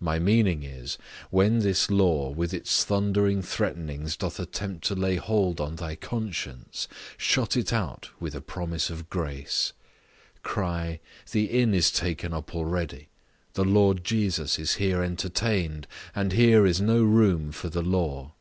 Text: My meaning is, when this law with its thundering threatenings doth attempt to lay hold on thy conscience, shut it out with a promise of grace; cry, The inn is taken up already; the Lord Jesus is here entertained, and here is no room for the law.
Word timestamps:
My 0.00 0.18
meaning 0.18 0.62
is, 0.62 0.96
when 1.28 1.58
this 1.58 1.90
law 1.90 2.30
with 2.30 2.54
its 2.54 2.84
thundering 2.86 3.42
threatenings 3.42 4.16
doth 4.16 4.40
attempt 4.40 4.86
to 4.86 4.94
lay 4.94 5.16
hold 5.16 5.60
on 5.60 5.76
thy 5.76 5.94
conscience, 5.94 6.88
shut 7.18 7.54
it 7.54 7.70
out 7.70 8.08
with 8.18 8.34
a 8.34 8.40
promise 8.40 8.88
of 8.88 9.10
grace; 9.10 9.74
cry, 10.42 11.00
The 11.32 11.50
inn 11.50 11.74
is 11.74 11.90
taken 11.92 12.32
up 12.32 12.54
already; 12.54 13.08
the 13.52 13.64
Lord 13.66 14.04
Jesus 14.04 14.58
is 14.58 14.76
here 14.76 15.02
entertained, 15.02 15.86
and 16.16 16.32
here 16.32 16.64
is 16.64 16.80
no 16.80 17.02
room 17.04 17.52
for 17.52 17.68
the 17.68 17.82
law. 17.82 18.32